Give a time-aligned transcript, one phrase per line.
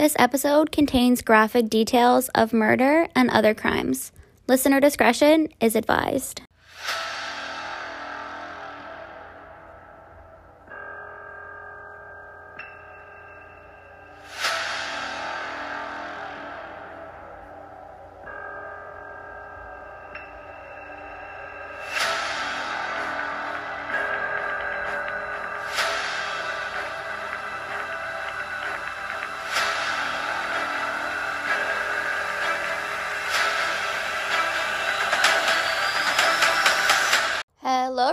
[0.00, 4.12] This episode contains graphic details of murder and other crimes.
[4.48, 6.40] Listener discretion is advised.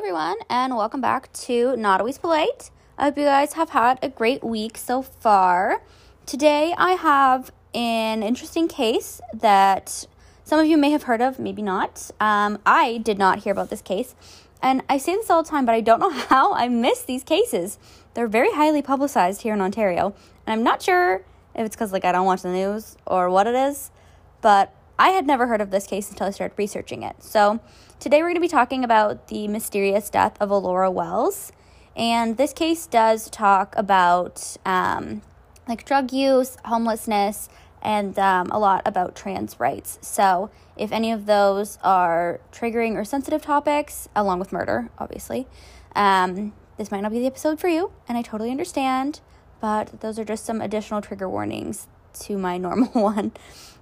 [0.07, 2.71] Everyone, and welcome back to Not Always Polite.
[2.97, 5.81] I hope you guys have had a great week so far.
[6.25, 10.07] Today, I have an interesting case that
[10.45, 12.09] some of you may have heard of, maybe not.
[12.21, 14.15] Um, I did not hear about this case,
[14.61, 17.25] and I say this all the time, but I don't know how I miss these
[17.25, 17.77] cases.
[18.13, 22.05] They're very highly publicized here in Ontario, and I'm not sure if it's because like
[22.05, 23.91] I don't watch the news or what it is,
[24.39, 27.21] but I had never heard of this case until I started researching it.
[27.23, 27.59] So,
[27.99, 31.51] today we're going to be talking about the mysterious death of Alora Wells.
[31.95, 35.21] And this case does talk about um,
[35.67, 37.49] like drug use, homelessness,
[37.81, 39.99] and um, a lot about trans rights.
[40.01, 45.47] So, if any of those are triggering or sensitive topics, along with murder, obviously,
[45.95, 49.19] um, this might not be the episode for you, and I totally understand,
[49.59, 51.87] but those are just some additional trigger warnings
[52.21, 53.31] to my normal one.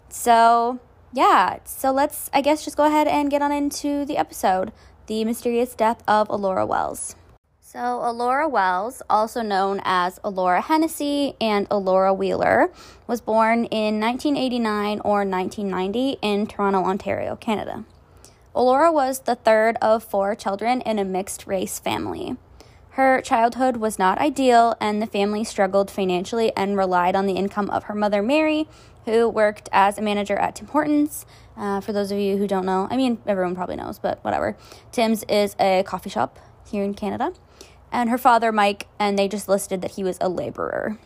[0.09, 0.79] So,
[1.16, 4.73] yeah, so let's, I guess, just go ahead and get on into the episode
[5.08, 7.16] The Mysterious Death of Alora Wells.
[7.61, 12.69] So, Alora Wells, also known as Alora Hennessy and Alora Wheeler,
[13.07, 17.85] was born in 1989 or 1990 in Toronto, Ontario, Canada.
[18.53, 22.35] Alora was the third of four children in a mixed race family.
[22.91, 27.69] Her childhood was not ideal, and the family struggled financially and relied on the income
[27.69, 28.67] of her mother, Mary,
[29.05, 31.25] who worked as a manager at Tim Hortons.
[31.57, 34.57] Uh, for those of you who don't know, I mean, everyone probably knows, but whatever.
[34.91, 36.39] Tim's is a coffee shop
[36.69, 37.33] here in Canada.
[37.91, 40.97] And her father, Mike, and they just listed that he was a laborer.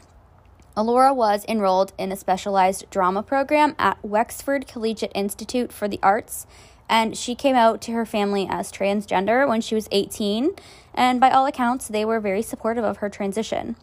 [0.75, 6.47] Alora was enrolled in a specialized drama program at Wexford Collegiate Institute for the Arts
[6.89, 10.51] and she came out to her family as transgender when she was 18,
[10.93, 13.75] and by all accounts, they were very supportive of her transition.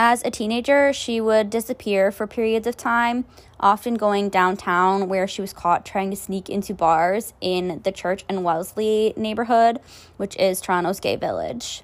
[0.00, 3.24] As a teenager, she would disappear for periods of time,
[3.58, 8.24] often going downtown where she was caught trying to sneak into bars in the Church
[8.28, 9.80] and Wellesley neighborhood,
[10.16, 11.82] which is Toronto's gay village.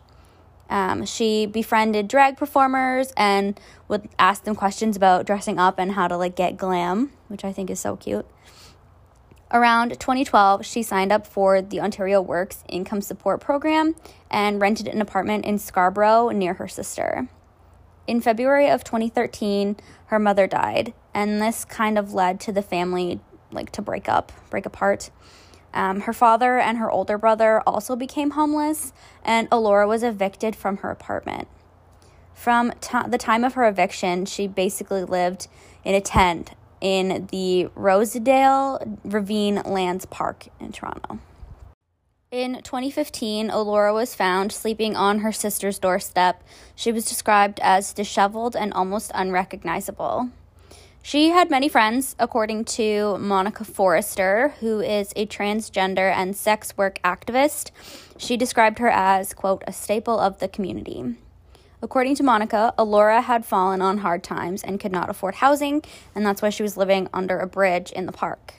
[0.71, 3.59] Um, she befriended drag performers and
[3.89, 7.53] would ask them questions about dressing up and how to like get glam, which I
[7.53, 8.27] think is so cute.
[9.51, 13.97] Around 2012, she signed up for the Ontario Works Income Support Program
[14.31, 17.29] and rented an apartment in Scarborough near her sister.
[18.07, 19.77] In February of 2013,
[20.07, 23.21] her mother died, and this kind of led to the family
[23.51, 25.11] like to break up, break apart.
[25.73, 28.93] Um, her father and her older brother also became homeless,
[29.25, 31.49] and Alora was evicted from her apartment.
[32.35, 35.49] From t- the time of her eviction, she basically lived
[35.83, 36.51] in a tent
[36.81, 41.21] in the Rosedale Ravine Lands Park in Toronto.
[42.35, 46.43] In 2015, Alora was found sleeping on her sister's doorstep.
[46.75, 50.31] She was described as disheveled and almost unrecognizable.
[51.01, 56.99] She had many friends, according to Monica Forrester, who is a transgender and sex work
[57.05, 57.71] activist.
[58.19, 61.15] She described her as, quote, a staple of the community.
[61.81, 65.85] According to Monica, Alora had fallen on hard times and could not afford housing,
[66.17, 68.55] and that's why she was living under a bridge in the park.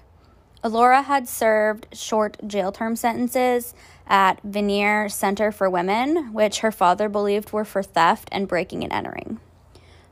[0.66, 3.76] Alora had served short jail term sentences
[4.08, 8.92] at Vanier Center for Women, which her father believed were for theft and breaking and
[8.92, 9.40] entering.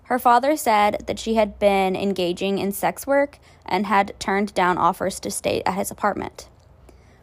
[0.04, 4.78] Her father said that she had been engaging in sex work and had turned down
[4.78, 6.50] offers to stay at his apartment.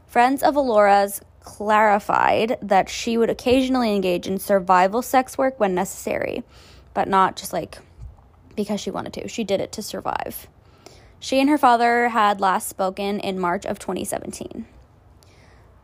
[0.09, 6.43] Friends of Alora's clarified that she would occasionally engage in survival sex work when necessary,
[6.95, 7.79] but not just like
[8.57, 9.29] because she wanted to.
[9.29, 10.49] She did it to survive.
[11.21, 14.67] She and her father had last spoken in March of 2017.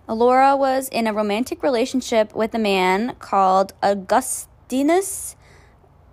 [0.08, 5.36] Alora was in a romantic relationship with a man called Augustinus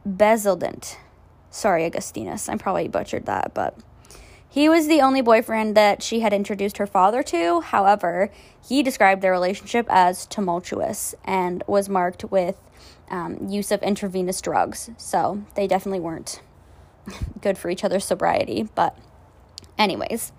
[0.05, 0.97] Bezildent.
[1.49, 2.49] Sorry, Augustinus.
[2.49, 3.77] I probably butchered that, but
[4.49, 7.61] he was the only boyfriend that she had introduced her father to.
[7.61, 8.29] However,
[8.67, 12.57] he described their relationship as tumultuous and was marked with
[13.09, 14.89] um, use of intravenous drugs.
[14.97, 16.41] So they definitely weren't
[17.41, 18.69] good for each other's sobriety.
[18.75, 18.97] But,
[19.77, 20.31] anyways,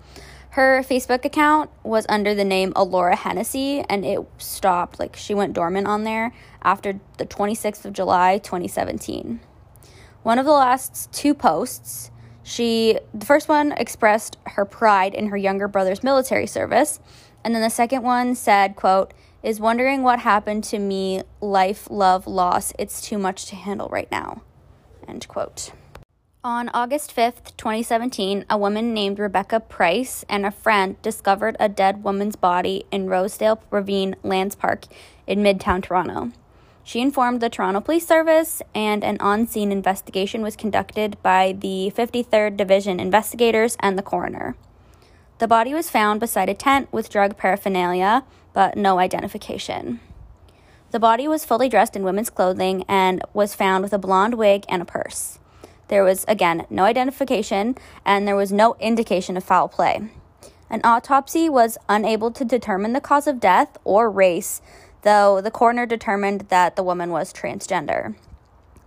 [0.51, 5.53] her Facebook account was under the name Alora Hennessy and it stopped, like, she went
[5.53, 9.41] dormant on there after the 26th of July, 2017.
[10.23, 12.09] One of the last two posts,
[12.41, 16.99] she the first one expressed her pride in her younger brother's military service,
[17.43, 22.25] and then the second one said, quote, is wondering what happened to me, life, love,
[22.25, 22.73] loss.
[22.79, 24.41] It's too much to handle right now.
[25.07, 25.73] End quote.
[26.45, 32.03] On August 5th, 2017, a woman named Rebecca Price and a friend discovered a dead
[32.03, 34.85] woman's body in Rosedale Ravine Lands Park
[35.25, 36.31] in Midtown Toronto.
[36.83, 41.91] She informed the Toronto Police Service, and an on scene investigation was conducted by the
[41.95, 44.55] 53rd Division investigators and the coroner.
[45.39, 49.99] The body was found beside a tent with drug paraphernalia, but no identification.
[50.91, 54.63] The body was fully dressed in women's clothing and was found with a blonde wig
[54.69, 55.39] and a purse.
[55.87, 60.09] There was, again, no identification and there was no indication of foul play.
[60.69, 64.61] An autopsy was unable to determine the cause of death or race,
[65.03, 68.15] though the coroner determined that the woman was transgender.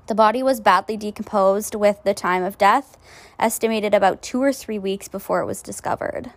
[0.09, 2.97] The body was badly decomposed with the time of death,
[3.39, 6.33] estimated about two or three weeks before it was discovered.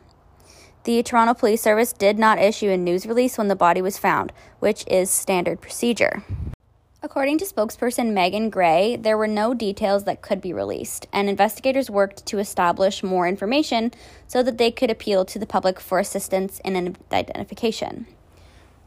[0.84, 4.34] The Toronto Police Service did not issue a news release when the body was found,
[4.60, 6.24] which is standard procedure.
[7.04, 11.90] According to spokesperson Meaghan Gray, there were no details that could be released, and investigators
[11.90, 13.92] worked to establish more information
[14.28, 18.06] so that they could appeal to the public for assistance in an identification.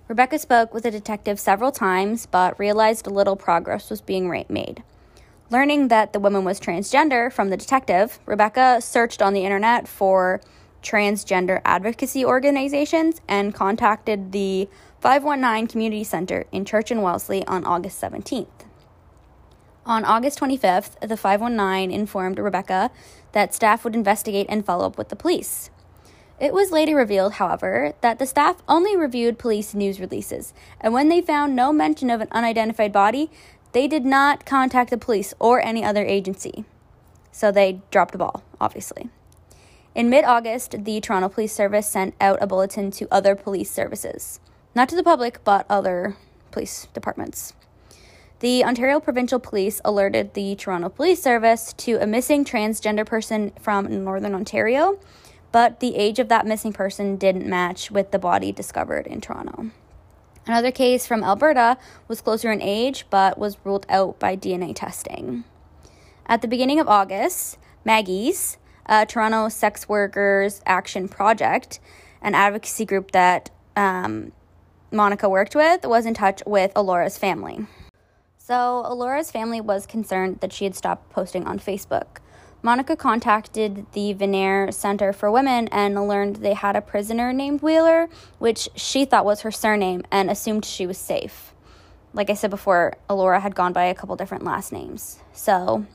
[0.06, 4.84] Rebecca spoke with a detective several times, but realized little progress was being made.
[5.50, 10.40] Learning that the woman was transgender from the detective, Rebecca searched on the internet for
[10.84, 14.68] transgender advocacy organizations and contacted the
[15.04, 18.64] 519 Community Center in Church and Wellesley on August 17th.
[19.84, 22.90] On August 25th, the 519 informed Rebecca
[23.32, 25.68] that staff would investigate and follow up with the police.
[26.40, 31.10] It was later revealed, however, that the staff only reviewed police news releases, and when
[31.10, 33.30] they found no mention of an unidentified body,
[33.72, 36.64] they did not contact the police or any other agency.
[37.30, 39.10] So they dropped the ball, obviously.
[39.94, 44.40] In mid August, the Toronto Police Service sent out a bulletin to other police services
[44.74, 46.16] not to the public, but other
[46.50, 47.54] police departments.
[48.40, 54.04] The Ontario Provincial Police alerted the Toronto Police Service to a missing transgender person from
[54.04, 54.98] Northern Ontario,
[55.52, 59.70] but the age of that missing person didn't match with the body discovered in Toronto.
[60.46, 65.44] Another case from Alberta was closer in age, but was ruled out by DNA testing.
[66.26, 71.80] At the beginning of August, Maggie's, a Toronto Sex Workers Action Project,
[72.20, 74.32] an advocacy group that um,
[74.94, 77.66] Monica worked with was in touch with Alora's family.
[78.38, 82.18] So, Alora's family was concerned that she had stopped posting on Facebook.
[82.62, 88.08] Monica contacted the Vanier Center for Women and learned they had a prisoner named Wheeler,
[88.38, 91.52] which she thought was her surname and assumed she was safe.
[92.12, 95.18] Like I said before, Alora had gone by a couple different last names.
[95.32, 95.86] So,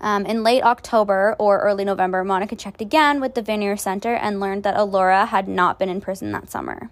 [0.00, 4.40] um, in late October or early November, Monica checked again with the Vanier Center and
[4.40, 6.90] learned that Alora had not been in prison that summer.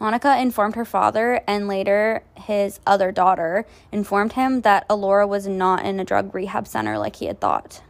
[0.00, 5.84] Monica informed her father and later his other daughter informed him that Alora was not
[5.84, 7.82] in a drug rehab center like he had thought.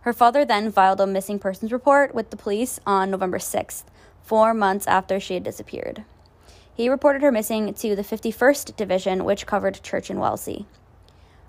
[0.00, 3.84] Her father then filed a missing persons report with the police on November 6th,
[4.22, 6.04] four months after she had disappeared.
[6.74, 10.66] He reported her missing to the 51st Division, which covered Church and Wellesley.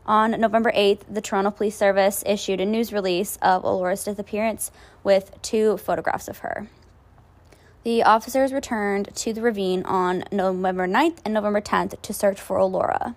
[0.05, 4.71] On November 8th, the Toronto Police Service issued a news release of Alora's disappearance
[5.03, 6.67] with two photographs of her.
[7.87, 12.57] The officers returned to the ravine on November 9th and November 10th to search for
[12.57, 13.15] Alora.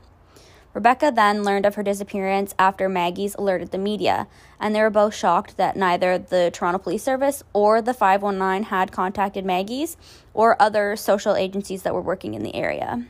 [0.75, 4.29] Rebecca then learned of her disappearance after Maggie's alerted the media,
[4.61, 8.93] and they were both shocked that neither the Toronto Police Service or the 519 had
[8.93, 9.97] contacted Maggie's
[10.35, 13.07] or other social agencies that were working in the area.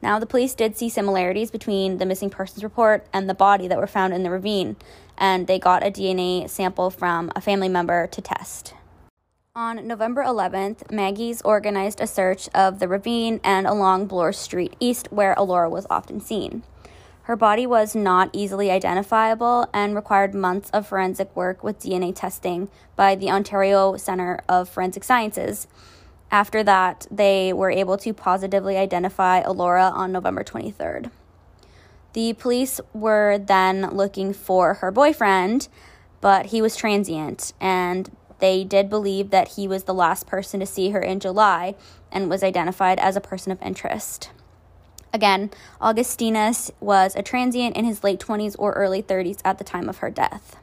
[0.00, 3.76] Now, the police did see similarities between the missing persons report and the body that
[3.76, 4.76] were found in the ravine,
[5.18, 8.72] and they got a DNA sample from a family member to test.
[9.54, 15.08] On November 11th, Maggie's organized a search of the ravine and along Bloor Street East,
[15.10, 16.62] where Alora was often seen.
[17.24, 22.70] Her body was not easily identifiable and required months of forensic work with DNA testing
[22.96, 25.66] by the Ontario Centre of Forensic Sciences.
[26.30, 31.10] After that, they were able to positively identify Alora on November 23rd.
[32.14, 35.68] The police were then looking for her boyfriend,
[36.22, 38.10] but he was transient and
[38.42, 41.76] they did believe that he was the last person to see her in July
[42.10, 44.30] and was identified as a person of interest.
[45.14, 49.88] Again, Augustinus was a transient in his late 20s or early 30s at the time
[49.88, 50.56] of her death.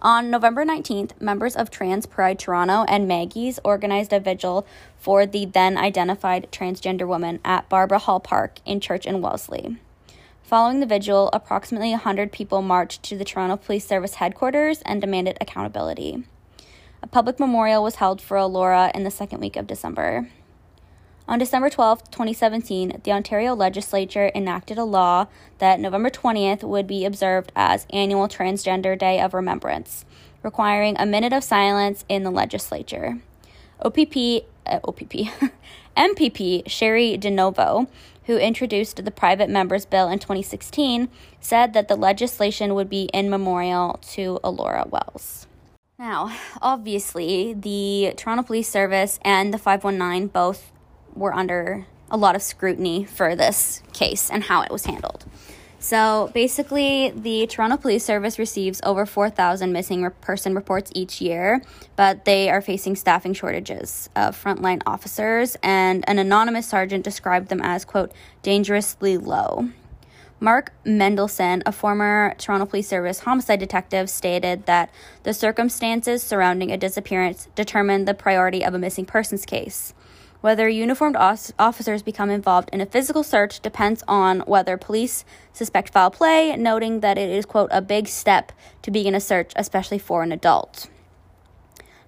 [0.00, 5.44] On November 19th, members of Trans Pride Toronto and Maggie's organized a vigil for the
[5.44, 9.76] then identified transgender woman at Barbara Hall Park in Church and Wellesley.
[10.42, 15.36] Following the vigil, approximately 100 people marched to the Toronto Police Service headquarters and demanded
[15.42, 16.24] accountability.
[17.06, 20.28] A public memorial was held for Alora in the second week of December.
[21.28, 27.04] On December 12, 2017, the Ontario legislature enacted a law that November 20th would be
[27.04, 30.04] observed as Annual Transgender Day of Remembrance,
[30.42, 33.20] requiring a minute of silence in the legislature.
[33.80, 35.30] OPP, uh, OPP,
[35.96, 37.86] MPP Cheri DiNovo
[38.24, 41.08] who introduced the private members bill in 2016,
[41.38, 45.45] said that the legislation would be in memorial to Alora Wells.
[45.98, 50.70] Now, obviously, the Toronto Police Service and the 519 both
[51.14, 55.24] were under a lot of scrutiny for this case and how it was handled.
[55.78, 61.62] So basically, the Toronto Police Service receives over 4,000 missing person reports each year,
[61.96, 67.62] but they are facing staffing shortages of frontline officers, and an anonymous sergeant described them
[67.62, 68.12] as, quote,
[68.42, 69.70] dangerously low.
[70.38, 74.90] Mark Mendelson, a former Toronto Police Service homicide detective, stated that
[75.22, 79.94] the circumstances surrounding a disappearance determine the priority of a missing persons case.
[80.42, 85.24] Whether uniformed officers become involved in a physical search depends on whether police
[85.54, 88.52] suspect foul play, noting that it is, quote, a big step
[88.82, 90.88] to begin a search, especially for an adult.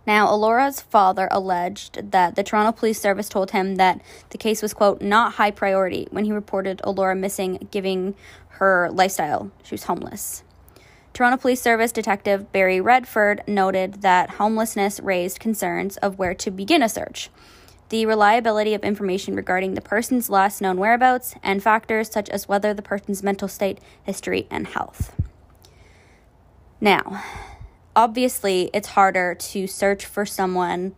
[0.09, 4.01] Now, Alora's father alleged that the Toronto Police Service told him that
[4.31, 8.15] the case was, quote, not high priority when he reported Alora missing, giving
[8.53, 9.51] her lifestyle.
[9.63, 10.45] She was homeless.
[11.13, 16.83] Toronto Police Service Detective Barry Redford noted that homelessness raised concerns of where to begin
[16.83, 17.29] a search
[17.91, 22.73] the reliability of information regarding the person's last known whereabouts, and factors such as whether
[22.73, 25.15] the person's mental state, history, and health.
[26.83, 27.23] Now,
[27.99, 30.95] obviously, it's harder to search for someone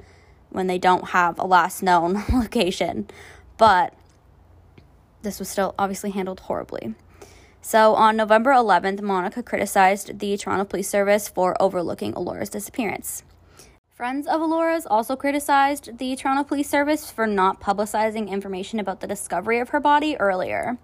[0.50, 3.08] when they don't have a last known location,
[3.56, 3.94] but
[5.22, 6.94] this was still obviously handled horribly.
[7.62, 13.22] So on November 11th, Monica criticized the Toronto Police Service for overlooking Alora's disappearance.
[13.88, 19.06] Friends of Alora's also criticized the Toronto Police Service for not publicizing information about the
[19.06, 20.76] discovery of her body earlier.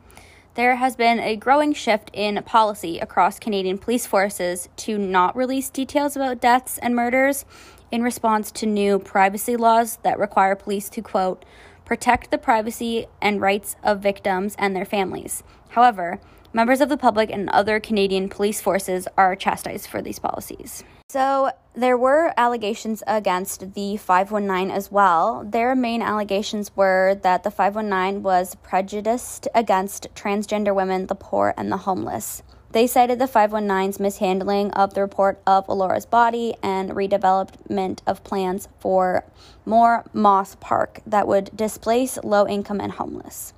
[0.56, 5.68] There has been a growing shift in policy across Canadian police forces to not release
[5.68, 7.44] details about deaths and murders
[7.90, 11.44] in response to new privacy laws that require police to, quote,
[11.84, 15.42] protect the privacy and rights of victims and their families.
[15.68, 16.20] However,
[16.54, 20.82] members of the public and other Canadian police forces are chastised for these policies.
[21.08, 25.44] So, there were allegations against the 519 as well.
[25.48, 31.70] Their main allegations were that the 519 was prejudiced against transgender women, the poor, and
[31.70, 32.42] the homeless.
[32.72, 38.66] They cited the 519's mishandling of the report of Alora's body and redevelopment of plans
[38.80, 39.24] for
[39.64, 43.54] more Moss Park that would displace low income and homeless.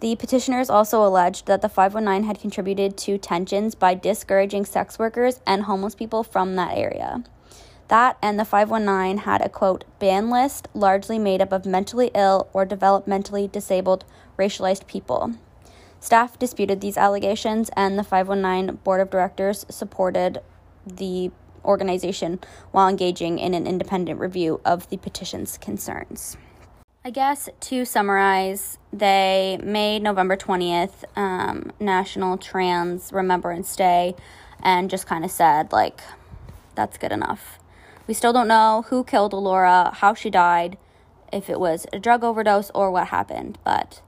[0.00, 5.40] The petitioners also alleged that the 519 had contributed to tensions by discouraging sex workers
[5.46, 7.22] and homeless people from that area.
[7.88, 12.48] That and the 519 had a quote ban list largely made up of mentally ill
[12.54, 14.04] or developmentally disabled
[14.38, 15.34] racialized people.
[15.98, 20.40] Staff disputed these allegations, and the 519 board of directors supported
[20.86, 21.30] the
[21.62, 22.40] organization
[22.70, 26.38] while engaging in an independent review of the petition's concerns.
[27.02, 34.14] I guess to summarize, they made November 20th um, National Trans Remembrance Day
[34.62, 36.02] and just kind of said, like,
[36.74, 37.58] that's good enough.
[38.06, 40.76] We still don't know who killed Alora, how she died,
[41.32, 44.02] if it was a drug overdose or what happened, but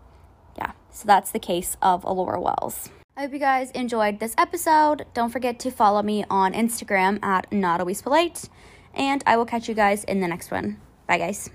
[0.58, 2.90] yeah, so that's the case of Alora Wells.
[3.16, 5.06] I hope you guys enjoyed this episode.
[5.14, 8.50] Don't forget to follow me on Instagram at Not Always Polite,
[8.92, 10.78] and I will catch you guys in the next one.
[11.06, 11.49] Bye, guys.